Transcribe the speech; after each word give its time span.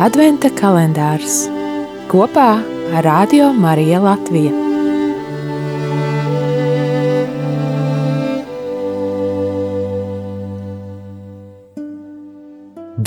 Adventa 0.00 0.48
kalendārs 0.56 1.42
kopā 2.08 2.54
ar 2.96 3.04
Radio 3.04 3.50
Mariju 3.52 3.98
Latviju. 4.00 4.52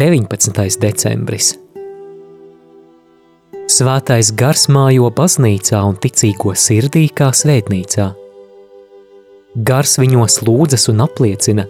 Deviņpadsmitais 0.03 0.77
decembris. 0.85 1.49
Svētais 3.73 4.29
gars 4.37 4.69
mājo 4.69 5.09
baznīcā 5.17 5.81
un 5.89 5.97
ticīgo 5.97 6.53
sirdī 6.53 7.07
kā 7.09 7.33
svētnīcā. 7.33 8.09
Gars 9.65 9.97
viņos 9.97 10.43
lūdzas 10.45 10.91
un 10.93 11.07
apliecina, 11.09 11.65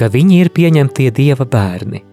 ka 0.00 0.08
viņi 0.08 0.44
ir 0.46 0.54
pieņemtie 0.56 1.12
dieva 1.12 1.44
bērni. 1.44 2.05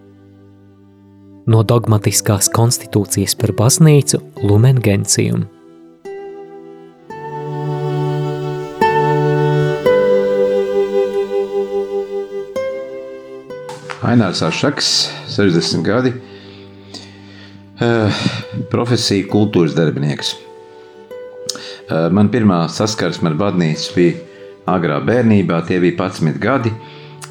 No 1.44 1.60
dogmatiskās 1.60 2.48
konstitūcijas 2.48 3.34
par 3.36 3.52
baznīcu 3.56 4.20
Lumen 4.48 4.78
Gentium. 4.80 5.44
Ainārs 14.04 14.40
Aršaks, 14.44 14.90
60 15.32 15.84
gadi, 15.84 16.14
profesija 18.72 19.28
kultūras 19.28 19.76
darbinieks. 19.76 20.34
Man 22.12 22.32
pirmā 22.32 22.64
saskarsme 22.72 23.32
ar 23.32 23.40
baznīcu 23.40 23.96
bija 23.96 24.20
agrā 24.70 25.00
bērnībā, 25.04 25.60
tie 25.68 25.80
bija 25.82 25.98
11 26.06 26.40
gadi, 26.40 26.72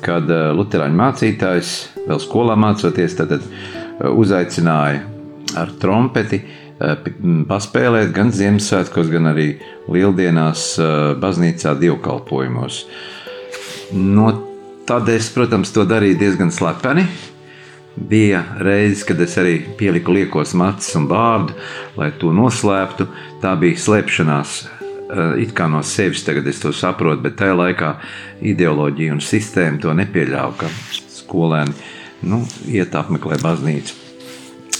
kad 0.03 0.29
eh, 0.29 0.51
Lutāņu 0.53 0.99
mācītājs, 0.99 1.71
vēl 2.07 2.21
skolā 2.21 2.57
mācoties, 2.59 3.15
tad 3.17 3.37
eh, 3.37 3.47
uzaicināja 3.99 5.03
ar 5.59 5.73
trompeti 5.81 6.39
eh, 6.43 7.09
paspēlēt 7.49 8.13
gan 8.15 8.31
Ziemassvētkos, 8.33 9.11
gan 9.13 9.31
arī 9.33 9.49
Lieldienās 9.91 10.77
baznīcā 11.19 11.75
dievkalpojumos. 11.81 12.83
No 13.93 14.29
tad 14.87 15.11
es, 15.11 15.27
protams, 15.33 15.73
to 15.75 15.83
darīju 15.87 16.21
diezgan 16.21 16.53
slepeni. 16.55 17.03
Bija 17.93 18.41
reizes, 18.63 19.03
kad 19.05 19.19
es 19.21 19.35
arī 19.37 19.59
pieliku 19.77 20.15
liekos 20.15 20.55
matus 20.57 20.95
un 20.97 21.05
bārdu, 21.11 21.53
lai 21.99 22.09
to 22.17 22.31
noslēptu. 22.33 23.05
Tā 23.43 23.53
bija 23.59 23.83
slēpšanās 23.83 24.55
Eh, 25.13 25.43
it 25.43 25.51
kā 25.53 25.67
no 25.69 25.83
sevis 25.85 26.23
tagad 26.25 26.47
es 26.49 26.61
to 26.63 26.71
saprotu, 26.73 27.21
bet 27.25 27.35
tajā 27.37 27.53
laikā 27.57 27.89
ideoloģija 28.53 29.13
un 29.13 29.21
sistēma 29.21 29.81
to 29.83 29.93
nepieļāva, 29.99 30.55
ka 30.57 30.69
skolēni 31.13 31.75
nu, 32.27 32.43
iet 32.71 32.95
apmeklē 32.95 33.39
baznīcu. 33.43 33.99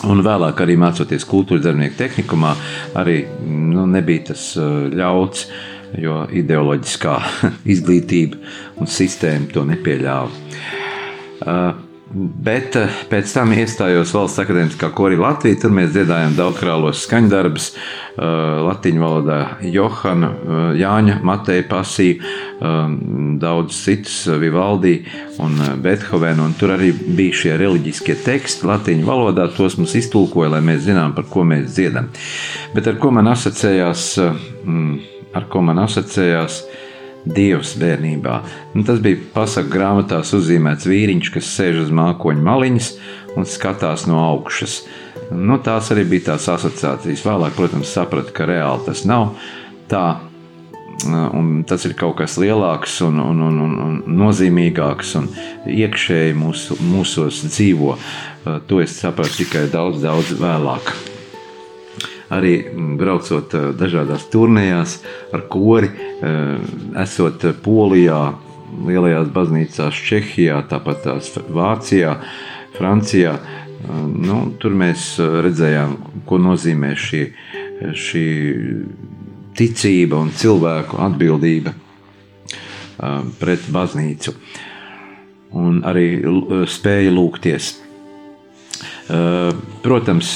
Un 0.10 0.20
vēlāk, 0.26 0.60
arī 0.60 0.76
mācoties 0.80 1.24
kultūras 1.30 1.64
darbinieku 1.64 1.96
tehnikumā, 2.02 2.56
arī 3.00 3.22
nu, 3.48 3.86
nebija 3.88 4.34
tas 4.34 4.50
eh, 4.60 4.90
ļauts, 5.00 5.46
jo 6.02 6.24
ideoloģiskā 6.34 7.16
izglītība 7.76 8.40
un 8.82 8.90
sistēma 8.90 9.52
to 9.54 9.64
nepieļāva. 9.70 10.42
Uh, 11.44 11.93
Bet 12.14 12.76
eh, 12.78 12.92
pēc 13.10 13.32
tam 13.34 13.56
iestājos 13.58 14.12
Valsts 14.14 14.42
akadēmiskā 14.44 14.92
korī 14.94 15.18
Latvijā. 15.18 15.58
Tur 15.64 15.72
mēs 15.74 15.96
dziedājām 15.96 16.36
daudzkrālos 16.38 17.02
skaņdarbus, 17.08 17.70
eh, 17.74 18.26
latviešu 18.68 19.02
valodā 19.02 19.38
Johana, 19.74 20.30
eh, 20.30 20.68
Jāņa, 20.84 21.16
Mateja 21.26 21.66
Pasī, 21.70 22.12
daudz 23.42 23.76
citus 23.76 24.22
Vivaldi 24.40 24.94
un 25.44 25.58
Bethovenu. 25.84 26.46
Un 26.46 26.54
tur 26.56 26.72
arī 26.78 26.94
bija 26.94 27.36
šie 27.42 27.58
reliģiskie 27.60 28.16
teksti 28.24 28.70
latviešu 28.70 29.10
valodā. 29.10 29.50
Tos 29.52 29.76
mums 29.82 29.98
iztulkoja, 30.00 30.54
lai 30.54 30.62
mēs 30.62 30.86
zinām, 30.86 31.16
par 31.18 31.26
ko 31.26 31.44
mēs 31.44 31.74
dziedam. 31.76 32.08
Bet 32.76 32.88
ar 32.88 33.02
ko 33.02 33.12
man 33.12 33.26
asociējās, 33.34 34.06
mm, 34.64 35.02
ar 35.36 35.50
ko 35.50 35.62
man 35.62 35.82
asociējās 35.84 36.62
Dievs 37.24 37.78
bērnībā. 37.80 38.40
Nu, 38.76 38.84
tas 38.88 39.00
bija 39.04 39.22
pasaku 39.34 39.72
grāmatās 39.72 40.34
uzzīmēts 40.36 40.88
vīriņš, 40.90 41.32
kas 41.36 41.52
sēž 41.56 41.86
uz 41.86 41.94
mākoņa 41.96 42.44
maliņas 42.44 42.90
un 43.40 43.48
skatās 43.48 44.06
no 44.10 44.20
augšas. 44.26 44.82
Nu, 45.32 45.58
tās 45.64 45.90
arī 45.94 46.04
bija 46.10 46.34
tās 46.34 46.50
asociācijas. 46.52 47.24
Vēlāk, 47.26 47.56
protams, 47.56 47.94
sapratu, 47.96 48.36
ka 48.36 48.48
reāli 48.50 48.88
tas 48.90 49.06
nav 49.08 49.34
tā. 49.92 50.06
Un 51.04 51.64
tas 51.68 51.84
ir 51.88 51.96
kaut 52.00 52.20
kas 52.20 52.38
lielāks 52.40 53.00
un, 53.04 53.18
un, 53.20 53.40
un, 53.48 53.56
un, 53.64 53.74
un 53.88 54.20
nozīmīgāks 54.20 55.16
un 55.20 55.32
iekšēji 55.68 56.36
mūsu, 56.38 56.78
mūsos 56.86 57.42
dzīvo. 57.48 57.98
To 58.70 58.84
es 58.84 59.00
sapratu 59.02 59.42
tikai 59.42 59.66
daudz, 59.74 60.04
daudz 60.06 60.36
vēlāk 60.40 60.94
arī 62.34 62.56
mm, 62.64 62.96
braucot 63.00 63.54
eh, 63.58 63.70
dažādās 63.78 64.28
turnējās 64.34 64.98
ar 65.36 65.46
kori, 65.52 65.90
eh, 65.90 66.74
esot 67.04 67.46
Polijā, 67.64 68.22
lielajās 68.88 69.30
baznīcās, 69.34 70.02
Čehijā, 70.08 70.64
tāpat 70.70 71.04
tās 71.08 71.32
Vācijā, 71.54 72.18
Francijā. 72.78 73.38
Eh, 73.38 73.94
nu, 74.28 74.46
tur 74.60 74.76
mēs 74.78 75.16
redzējām, 75.20 75.98
ko 76.30 76.40
nozīmē 76.42 76.94
šī, 76.98 77.24
šī 78.06 78.28
ticība 79.58 80.18
un 80.24 80.32
cilvēku 80.34 80.98
atbildība 81.04 81.74
pret 83.40 83.66
baznīcu. 83.74 84.32
Un 85.60 85.82
arī 85.86 86.06
spēja 86.70 87.12
lūgties. 87.14 87.68
Protams, 89.84 90.32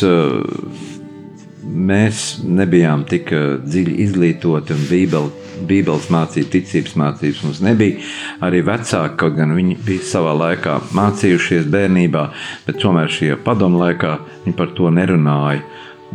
mēs 1.78 2.38
nebijām 2.44 3.06
tik 3.10 3.32
eh, 3.36 3.46
dziļi 3.64 3.96
izglītoti 4.06 4.76
un 4.76 4.84
bībeli, 4.90 5.46
bībeles 5.68 6.10
mācību, 6.14 6.50
ticības 6.54 6.96
mācības 7.00 7.44
mums 7.46 7.62
nebija. 7.66 8.02
Arī 8.46 8.62
vecāki, 8.66 9.18
kaut 9.22 9.38
gan 9.38 9.56
viņi 9.58 9.78
bija 9.86 10.06
savā 10.12 10.34
laikā 10.38 10.80
mācījušies 10.98 11.70
bērnībā, 11.74 12.26
bet 12.68 12.82
tomēr 12.84 13.12
šajā 13.14 13.40
padomu 13.46 13.82
laikā 13.82 14.18
viņi 14.46 14.58
par 14.58 14.74
to 14.78 14.92
nerunāja 14.94 15.64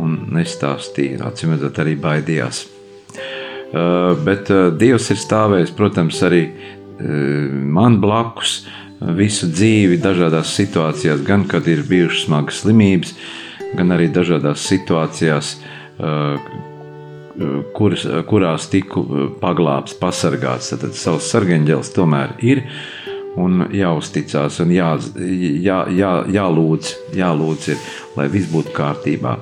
un 0.03 0.19
nestāstīja. 0.35 1.23
Atcīm 1.29 1.57
redzot, 1.57 1.83
arī 1.83 1.97
baidījās. 2.01 2.65
Uh, 3.73 4.13
bet 4.25 4.51
uh, 4.53 4.69
Dievs 4.77 5.09
ir 5.13 5.21
stāvējis, 5.21 5.75
protams, 5.77 6.21
arī 6.27 6.47
man 7.03 7.97
blakus 7.99 8.61
visu 9.17 9.49
dzīvi, 9.51 9.97
dažādās 9.99 10.53
situācijās, 10.55 11.25
gan 11.27 11.43
kad 11.51 11.67
ir 11.67 11.81
bijušas 11.89 12.29
smagas 12.29 12.61
slimības, 12.63 13.15
uh, 13.17 13.42
gan 13.77 13.95
arī 13.95 14.09
dažādās 14.13 14.65
situācijās, 14.69 15.55
kuras, 17.77 18.07
kurās 18.29 18.69
tiku 18.73 19.05
paglābts, 19.41 19.97
pasargāts. 20.01 20.73
Tad 20.77 20.97
savs 20.99 21.31
sargeņģēlis 21.33 21.93
tomēr 21.97 22.37
ir 22.45 22.65
un 23.41 23.67
jāuzticās 23.73 24.59
un 24.61 24.75
jā, 24.75 24.91
jā, 25.17 25.79
jā, 25.89 26.13
jālūdz, 26.37 26.97
jālūdz 27.17 27.71
ir, 27.73 27.87
lai 28.19 28.27
viss 28.33 28.51
būtu 28.53 28.75
kārtībā. 28.77 29.39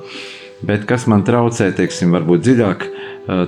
Bet 0.67 0.85
kas 0.87 1.07
man 1.09 1.25
traucē, 1.25 1.71
teiksim, 1.73 2.13
varbūt 2.13 2.43
dziļāk 2.45 2.83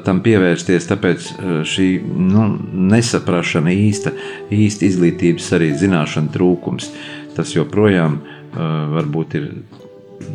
tam 0.06 0.22
pievērsties, 0.25 0.87
tāpēc 0.88 1.26
šī 1.69 1.88
nu, 2.06 2.47
nesaprašana 2.88 3.72
īsta, 3.75 4.14
īsta 4.50 4.87
izglītības 4.88 5.50
arī 5.59 5.72
zināšana 5.76 6.32
trūkums. 6.32 6.88
Tas 7.37 7.53
joprojām 7.54 8.19
varbūt 8.56 9.37
ir 9.38 9.49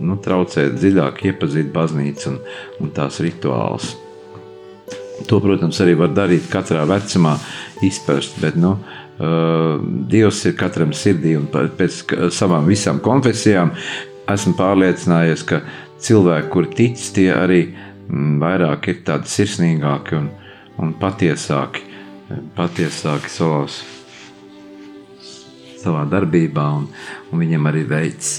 nu, 0.01 0.17
traucē 0.23 0.67
dziļāk 0.75 1.23
iepazīt 1.31 1.71
baznīcu 1.73 2.29
un, 2.31 2.37
un 2.83 2.93
tās 2.95 3.21
rituālus. 3.23 3.95
To, 5.27 5.39
protams, 5.41 5.79
arī 5.81 5.95
var 5.97 6.13
darīt 6.13 6.45
katrā 6.51 6.83
vecumā, 6.87 7.33
izprast, 7.85 8.37
bet 8.41 8.57
nu, 8.59 8.75
uh, 8.77 9.81
Dievs 10.11 10.43
ir 10.45 10.53
katram 10.59 10.93
sirdī 10.93 11.33
un 11.39 11.47
pēc 11.49 12.03
savām 12.33 12.69
visām 12.69 13.01
konfesijām 13.01 13.73
esmu 14.29 14.53
pārliecinājies, 14.59 15.43
ka 15.47 15.61
cilvēki, 16.03 16.49
kuri 16.53 16.73
tic, 16.77 17.01
tie 17.15 17.31
arī 17.33 17.61
mm, 17.67 18.37
vairāk 18.43 18.91
ir 18.91 19.03
tādi 19.07 19.31
sirsnīgāki 19.31 20.17
un, 20.19 20.29
un 20.83 20.93
patiesāki, 21.01 21.85
patiesāki 22.57 23.31
savās, 23.31 23.81
savā 25.81 26.05
darbībā 26.11 26.67
un, 26.81 26.89
un 27.31 27.45
viņam 27.45 27.69
arī 27.71 27.85
veids. 27.89 28.33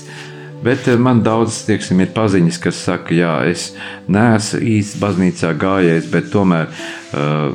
Bet 0.63 0.89
eh, 0.89 0.99
man 0.99 1.23
daudz 1.23 1.63
tieksim, 1.69 2.01
ir 2.03 2.11
paziņas, 2.17 2.59
kas 2.63 2.83
saka, 2.89 3.15
ka 3.15 3.35
es 3.47 3.71
neesmu 4.11 4.61
īsti 4.75 5.01
baznīcā 5.03 5.53
gājējis, 5.59 6.09
bet 6.11 6.31
tomēr 6.33 6.67
uh, 6.69 7.55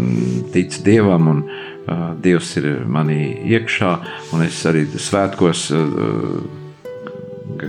ticu 0.54 0.84
Dievam 0.86 1.28
un 1.34 1.42
uh, 1.44 2.14
Dievs 2.24 2.54
ir 2.62 2.70
manī 2.88 3.36
iekšā. 3.52 3.92
Un 4.36 4.46
es 4.48 4.62
arī 4.70 4.86
svētkos, 4.88 5.66
uh, 5.76 6.40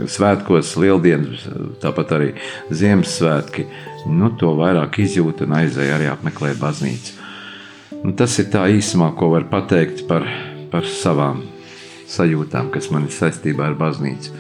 svētkos 0.07 0.77
lieldienas, 0.79 1.49
tāpat 1.83 2.15
arī 2.15 2.31
Ziemassvētki, 2.71 3.67
nu, 4.15 4.31
to 4.39 4.55
vairāk 4.61 5.01
izjūtu 5.03 5.49
un 5.49 5.59
aizēju 5.65 5.99
arī 5.99 6.11
apmeklēt 6.13 6.63
baznīcu. 6.63 7.19
Un 8.05 8.15
tas 8.19 8.39
ir 8.39 8.53
tā 8.53 8.69
īsumā, 8.71 9.11
ko 9.19 9.33
var 9.33 9.49
pateikt 9.51 10.07
par, 10.07 10.27
par 10.71 10.87
savām 10.87 11.43
sajūtām, 12.11 12.71
kas 12.71 12.91
man 12.95 13.09
ir 13.09 13.15
saistībā 13.17 13.71
ar 13.71 13.79
baznīcu. 13.81 14.35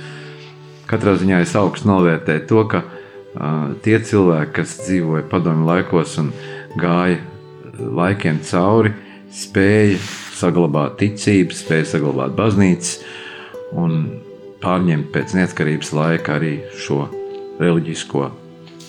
Katrā 0.91 1.17
ziņā 1.21 1.41
es 1.45 1.55
augstu 1.59 1.89
novērtēju 1.91 2.45
to, 2.51 2.65
ka 2.71 2.83
uh, 2.85 3.73
tie 3.85 3.99
cilvēki, 4.01 4.53
kas 4.61 4.77
dzīvoja 4.85 5.27
padomju 5.31 5.69
laikos 5.69 6.19
un 6.23 6.31
gāja 6.81 7.21
laikiem 7.75 8.41
cauri, 8.47 8.95
spēja 9.35 9.99
saglabāt 10.35 10.99
ticību, 11.01 11.55
spēja 11.57 11.95
saglabāt 11.95 12.35
baznīcas 12.39 12.99
un 13.79 13.99
pārņemt 14.65 15.11
pēc 15.15 15.37
neatkarības 15.39 15.93
laika 15.97 16.39
arī 16.39 16.57
šo 16.81 17.05
reliģisko, 17.61 18.27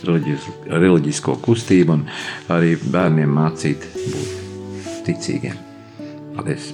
reliģis, 0.08 0.50
reliģisko 0.72 1.38
kustību 1.46 1.98
un 2.00 2.06
arī 2.56 2.76
bērniem 2.86 3.40
mācīt 3.40 3.90
būt 3.96 5.02
ticīgiem. 5.08 5.58
Paldies! 6.36 6.74